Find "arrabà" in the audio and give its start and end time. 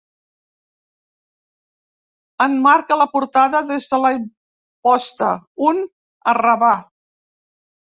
6.35-6.75